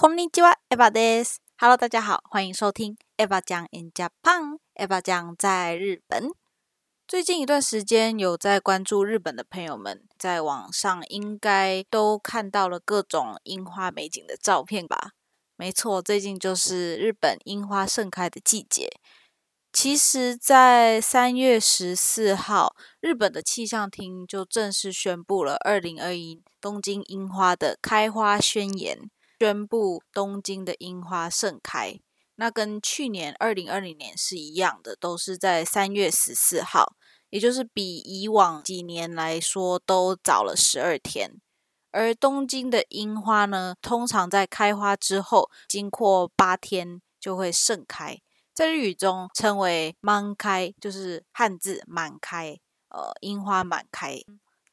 [0.00, 1.40] こんにちは、エヴァです。
[1.56, 6.28] Hello，大家好，欢迎收听 Eva 讲 in Japan。Eva 讲在日本。
[7.08, 15.12] 最近一段时间，有在关注日本的朋友们，在网上应该都看到了各种樱花美景的照片吧？
[15.56, 18.90] 没错，最近就是日本樱花盛开的季节。
[19.72, 29.10] 其实，在三月十四号，日本的气象厅就正式宣布了二零二一东京樱花的开花宣言。
[29.41, 31.99] 宣布东京的樱花盛开，
[32.35, 36.93] 那跟去年二零二零年是一样的，都是在三月十四号，
[37.31, 41.41] 也就是比以往几年来说都早了十二天。
[41.89, 48.21] 而东京的樱花呢，通常在开花之后，经过八天就会盛开，
[48.53, 54.21] 在日语中称为满开，就是汉字满开，呃，樱花满开。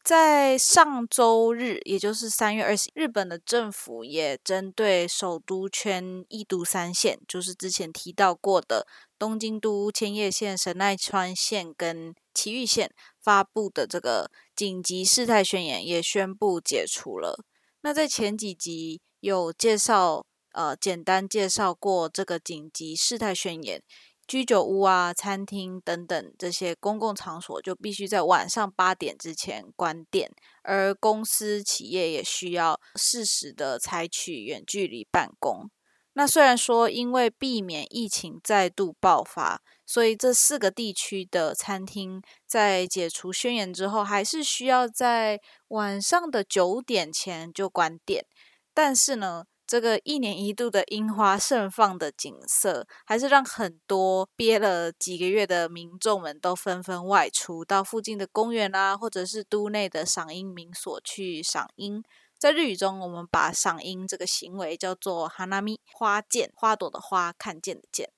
[0.09, 8.87] 在上周日，也就是三月二十，日本的政府也针对首都圈一都三县，就是之前提到过的
[9.19, 12.91] 东京都、千叶县、神奈川县跟埼玉县
[13.23, 17.45] 发布的这个紧急事态宣言，也宣布解除了。
[17.83, 23.83] 那在前几集有介绍，呃，简单介绍过这个紧急事态宣言。
[24.29, 30.31] 居酒屋啊、餐厅等等这些公共场所就必须在晚上八点之前关店，
[30.63, 35.71] 而公司企业也需要适时的采取远距离办公。
[36.13, 48.27] 那虽然说因为避免疫情再度爆发，所以这四个地区的餐厅在解除宣言之后，还是需要在晚上的九点前就关店。
[48.75, 49.45] 但是呢？
[49.69, 62.03] 这个一年一度的樱花盛放的景色，还是让很多憋了几个月的民众们都纷纷外出到附近的公园啊，或者是都内的赏樱民所去赏樱。
[62.39, 68.11] 在日语中，我们把赏樱这个行为叫做 “hanami”，花见，花朵的花，看见的见。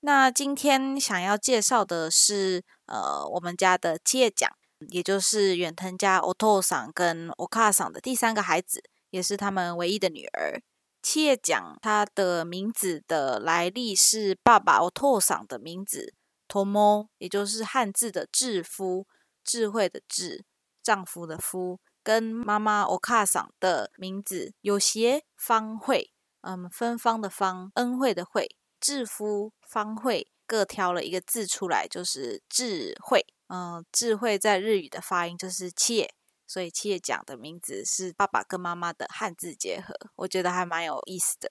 [0.00, 4.50] 那今天想要介绍的是，呃，我们家的七叶奖，
[4.90, 8.84] 也就是远藤家 Oto 桑跟 Oka 桑的第三个孩子。
[9.14, 10.60] 也是他们唯一的女儿。
[11.00, 16.14] 七叶奖，它的名字的来历是爸爸奥托桑的名字
[16.48, 19.06] 托摩也就是汉字的智夫，
[19.44, 20.44] 智慧的智，
[20.82, 26.10] 丈夫的夫，跟妈妈 Oka 桑的名字有些方慧，
[26.40, 33.24] 嗯，芬芳的芳，恩惠的惠，智夫方慧各挑了一个字出来，就是智慧。
[33.48, 35.98] 嗯，智慧在日语的发音就是七
[36.46, 41.50] 所以七叶奖的名字是爸爸跟妈妈的汉字结合，我觉得还蛮有意思的。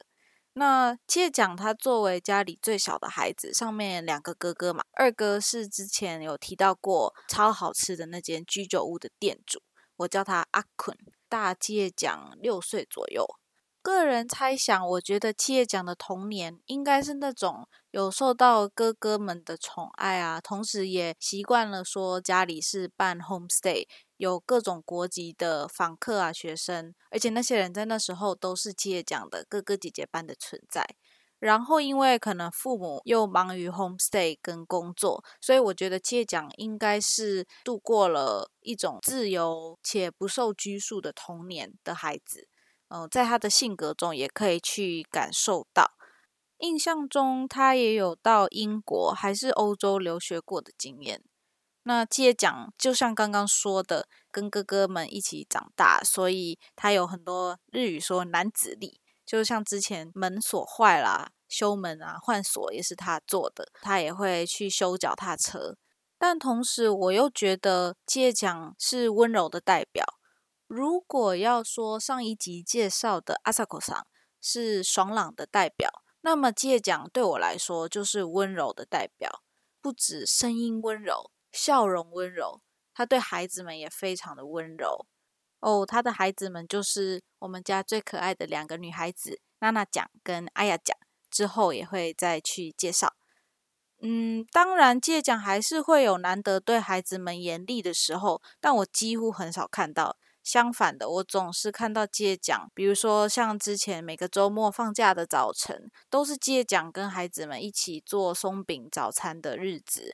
[0.56, 9.64] 那七叶奖他作为家里最小的孩子，上面两个哥哥嘛，二哥是之前有提到过超好吃的那间居酒屋的店主，
[9.98, 10.96] 我叫他阿坤。
[11.28, 13.26] 大七叶奖六岁左右。
[13.82, 23.88] 个人猜想，我觉得七叶奖的童年应该是那种有受到哥哥们的宠爱啊，同时也习惯了说家里是办 homestay，
[24.24, 30.96] 有各种国籍的访客啊学生，而且那些人在那时候都是七叶奖的哥哥姐姐般的存在。
[31.40, 42.48] 然后因为可能父母又忙于 homestay 跟工作，所以我觉得七叶奖应该是度过了一种自由且不受拘束的童年的孩子。
[42.88, 45.92] 嗯，在他的性格中也可以去感受到。
[46.60, 51.22] 印象中，他也有到英国还是欧洲留学过的经验。
[51.84, 59.00] 那接讲，就像刚刚说的，跟哥哥们一起长大，所以他有很多日语说男子力。
[59.26, 65.78] 就像之前门锁坏了，修门啊、换锁也是他做的，他也会去修脚踏车。
[66.18, 70.06] 但同时，我又觉得借讲是温柔的代表。
[70.68, 74.08] 如果要说上一集介绍的阿萨克桑
[74.42, 75.90] 是爽朗的代表，
[76.22, 79.44] 那么借奖对我来说就是温柔的代表。
[79.82, 82.60] 不止声音温柔，笑容温柔，
[82.94, 85.06] 他对孩子们也非常的温柔。
[85.62, 90.98] 哦，他的孩子们就是我们家最可爱的两个女孩子，娜娜奖跟阿雅奖。
[91.32, 93.16] 之后也会再去介绍。
[94.02, 100.18] 嗯，当然借奖还是会有难得对孩子们严厉的时候，但我几乎很少看到。
[100.44, 110.14] 相反的，我总是看到借奖，比如说像之前每个周末放假的早晨，都是借奖跟孩子们一起做松饼早餐的日子。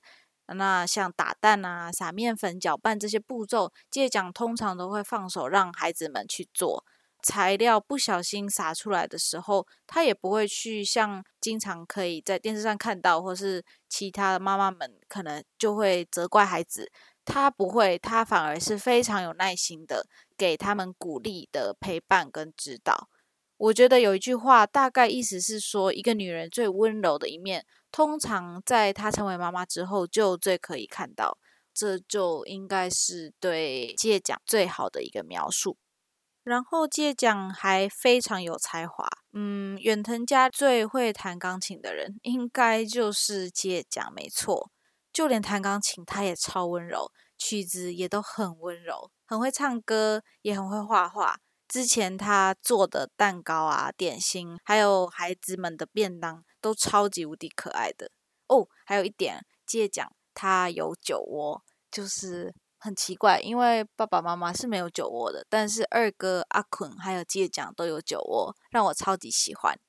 [0.55, 6.83] 那像打蛋啊、撒面粉、搅拌这些步骤，借奖通常都会放手让孩子们去做。
[7.21, 16.89] 材料不小心洒出来的时候，他也不会去像经常可以在电视上看到，或是其他的妈妈们可能就会责怪孩子。
[17.25, 20.07] 他不会，他反而是非常有耐心的，
[20.37, 23.09] 给他们鼓励的陪伴跟指导。
[23.57, 31.37] 我觉得有一句话，大概意思是说，一个女人最温柔的一面，通常在她成为妈妈之后就最可以看到。
[31.71, 35.77] 这就应该是对借奖最好的一个描述。
[36.43, 44.71] 然后借奖还非常有才华，嗯，远藤家最会弹钢琴的人应该就是借奖，没错。
[45.13, 51.39] 就连弹钢琴，他也超温柔，曲子也都很温柔，很会唱歌，也很会画画。
[51.69, 58.09] 之前他做的蛋糕啊、点心，还有孩子们的便当，都超级无敌可爱的
[58.47, 58.67] 哦。
[58.87, 61.61] 还有一点，借奖他有酒窝，
[61.91, 69.79] 就是很奇怪，因为爸爸妈妈是没有酒窝的，但是二哥阿坤还有借奖都有酒窝，让我超级喜欢。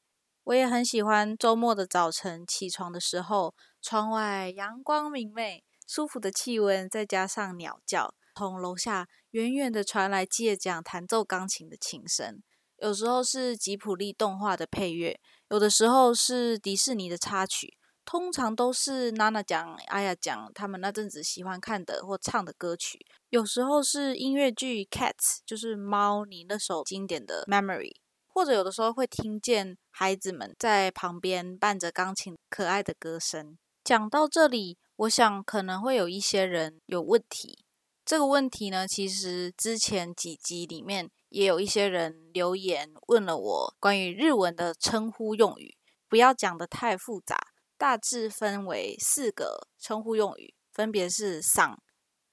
[0.45, 8.13] 我也很喜欢周末的早晨起床的时候，窗外阳光明媚，舒服的气温，再加上鸟叫。
[8.35, 12.43] 从楼下远远的传来借奖弹奏钢琴的琴声，
[12.79, 23.05] 有时候是吉普力动画的配乐，有的时候是迪士尼的插曲，通常都是娜娜讲、阿雅讲他们那阵子喜欢看的或唱的歌曲。
[23.29, 25.13] 有时候是音乐剧《Cats》，
[25.45, 27.93] 就是猫，你那首经典的《Memory》，
[28.27, 33.59] 或者有的时候会听见孩子们在旁边伴着钢琴可爱的歌声。
[33.85, 37.65] 讲到这里，我想可能会有一些人有问题。
[38.11, 45.77] 这个问题呢，其实之前几集里面也有一些人留言问了我关于日文的称呼用语，
[46.09, 47.39] 不要讲的太复杂，
[47.79, 51.81] 大致分为四个称呼用语，分别是桑、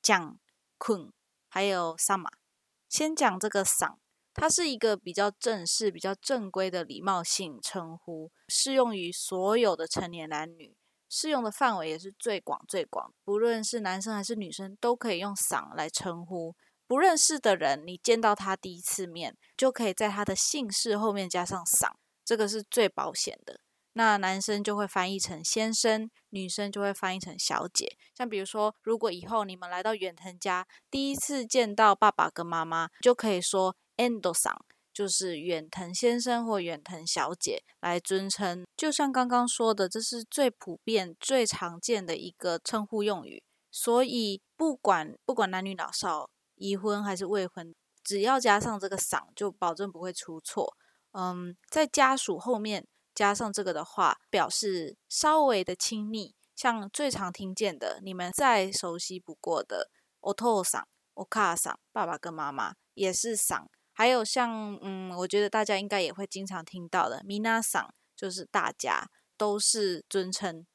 [0.01, 0.39] 讲、
[0.79, 1.13] 困，
[1.47, 2.31] 还有萨玛。
[2.89, 3.99] 先讲这个桑，
[4.33, 10.75] 它是一个比较正式、比较正规的礼貌性称呼，适用于所有的成年男女。
[11.09, 16.55] 适用的范围也是最广最广，不论是男生还是女生，都可以用“嗓”来称呼
[16.85, 17.85] 不认识的人。
[17.85, 21.91] 你见到他第一次面，就可以在他的姓氏后面加上“嗓”，
[22.23, 23.59] 这个是最保险的。
[23.93, 27.97] 那男生就会翻译成先生，女生就会翻译成小姐。
[28.15, 34.55] 像比如说，如果以后你们来到远藤家，第一次见到爸爸跟妈妈，就可以说 “endo 嗓”。
[34.96, 43.42] 就是远藤先生或远藤小姐来尊称，就像刚刚说的，这是最普遍、最常见的一个称呼用语。
[43.70, 47.74] 所以不管不管男女老少，已婚还是未婚，
[48.04, 50.76] 只要加上这个“嗓”，就保证不会出错。
[51.12, 56.34] 嗯，在家属后面加上这个的话，表示稍微的亲密。
[56.54, 59.90] 像最常听见的，你们再熟悉不过的“
[60.20, 60.84] お父さん”“
[61.14, 63.66] お母さん”，爸爸跟妈妈也是“嗓”。
[63.97, 70.67] 还有像，嗯，我觉得大家应该也会经常听到的，mina san，就是大家都是尊称。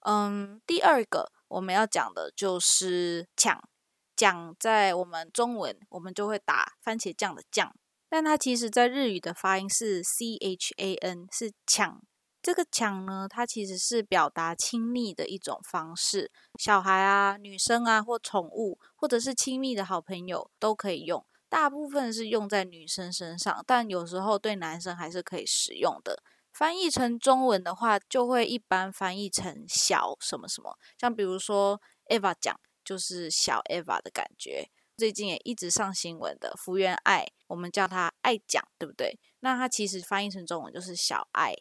[0.00, 3.66] 嗯，第二个我们要讲的就是酱，
[4.14, 7.74] 酱在我们中文我们就会打番茄酱的酱，
[8.10, 12.02] 但它其实在日语的发音是 c h a n，是抢。
[12.42, 16.30] 这个抢呢，它其实是表达亲密的一种方式，
[16.60, 21.24] 小孩啊、女生啊或宠物，或者是亲密的好朋友都可以用。
[21.48, 26.22] 大部分是用在女生身上，但有时候对男生还是可以使用的。
[26.52, 34.70] 翻译成中文的话，就会一般翻译成小什么什么，像比如说 Eva 讲，就是小 Eva 的感觉。
[34.96, 39.18] 最近也一直上新闻的福原爱，我们叫她爱讲，对不对？
[39.40, 41.54] 那它其实翻译成中文就是小爱。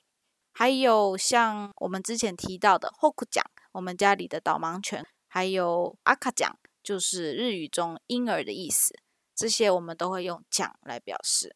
[0.54, 3.44] 还有像我们之前提到的 Hoku 讲，
[3.74, 8.98] 我们家里的导盲犬，还有阿卡讲，就是日语中婴儿的意思。
[9.36, 11.56] 这些我们都会用“讲”来表示。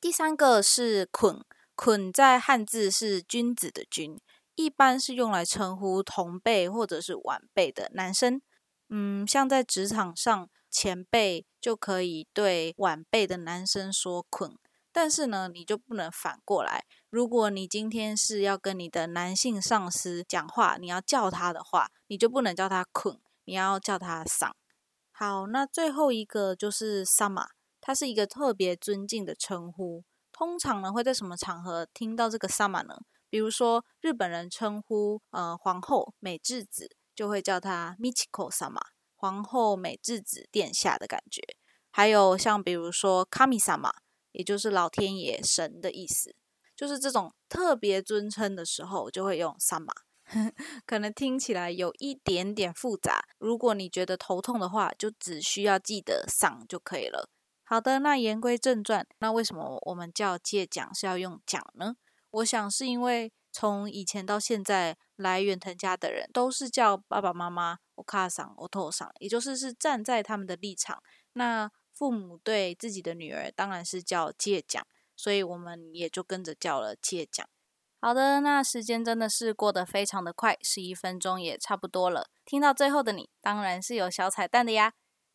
[0.00, 4.20] 第三个是“捆”，“捆”在汉字是君子的“君”，
[4.54, 8.40] 一般是用来称呼同辈或者是晚辈的男生。
[8.88, 14.56] 嗯，像在职场上，前辈就可以对晚辈的男生说“捆”，
[14.92, 16.84] 但是呢，你就不能反过来。
[17.08, 24.52] 如果你今天是要跟你的男性上司讲话，你要叫他的话，你就不能叫他“捆”，你要叫他“嗓”。
[25.16, 27.46] 好，那最后一个就是 “sama”，
[27.80, 30.02] 它是一个特别尊敬的称呼。
[30.32, 32.96] 通常呢，会在什么场合听到这个 “sama” 呢？
[33.30, 38.80] 比如说，日本人称呼呃皇后美智子，就会叫她 “Michiko Sama”，
[39.14, 41.40] 皇后美智子殿下的感觉。
[41.92, 43.92] 还有像比如说 “Kami Sama”，
[44.32, 46.34] 也就是老天爷神的意思，
[46.74, 50.03] 就是这种特别尊称的时候，就会用 “sama”。
[50.86, 57.28] 可能听起来有一点点复杂，如果你觉得头痛的话，就只需要记得嗓就可以了。
[57.62, 61.96] 好的，那言归正传，那为什么我们叫借讲是要用讲呢？
[62.30, 71.02] 我想是因为从以前到现在来远藤家的人都是叫爸爸妈妈我卡嗓我头嗓，也就是是站在他们的立场。
[71.34, 74.84] 那父母对自己的女儿当然是叫借讲，
[75.16, 77.48] 所以我们也就跟着叫了七叶酱。
[78.04, 82.28] 好的，那时间真的是过得非常的快，十一分钟也差不多了。
[82.44, 84.92] 听到最后的你，当然是有小彩蛋的呀。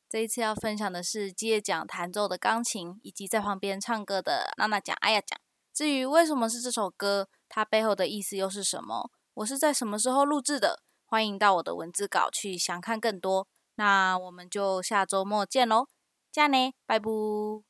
[0.07, 5.35] 这一次要分享的是基叶奖弹奏的钢琴，以及在旁边唱歌的娜娜讲、阿雅讲。
[5.73, 9.09] 至于为什么是这首歌，它背后的意思又是什么？
[9.33, 10.83] 我是在什么时候录制的？
[11.07, 13.47] 欢迎到我的文字稿去详看更多。
[13.77, 15.87] 那我们就下周末见喽，
[16.31, 17.68] 加呢，拜拜。